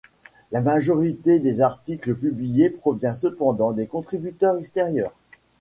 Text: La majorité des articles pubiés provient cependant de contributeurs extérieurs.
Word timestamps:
La 0.51 0.61
majorité 0.61 1.37
des 1.39 1.61
articles 1.61 2.15
pubiés 2.15 2.71
provient 2.71 3.13
cependant 3.13 3.71
de 3.71 3.83
contributeurs 3.83 4.57
extérieurs. 4.57 5.13